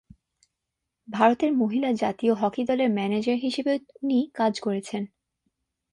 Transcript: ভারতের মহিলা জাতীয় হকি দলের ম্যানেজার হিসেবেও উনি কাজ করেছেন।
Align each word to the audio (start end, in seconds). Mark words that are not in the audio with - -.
ভারতের 1.07 1.51
মহিলা 1.53 1.89
জাতীয় 1.93 2.33
হকি 2.33 2.61
দলের 2.65 2.89
ম্যানেজার 2.89 3.37
হিসেবেও 3.37 3.77
উনি 4.01 4.19
কাজ 4.35 4.53
করেছেন। 4.59 5.03